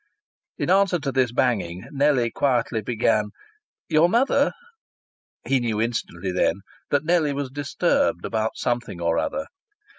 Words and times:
In 0.57 0.71
answer 0.71 0.97
to 0.97 1.11
this 1.11 1.31
banging 1.31 1.87
Nellie 1.91 2.31
quietly 2.31 2.81
began: 2.81 3.29
"Your 3.87 4.09
mother" 4.09 4.51
(He 5.47 5.59
knew 5.59 5.79
instantly, 5.79 6.31
then, 6.31 6.61
that 6.89 7.05
Nellie 7.05 7.33
was 7.33 7.51
disturbed 7.51 8.25
about 8.25 8.57
something 8.57 8.99
or 8.99 9.19
other. 9.19 9.45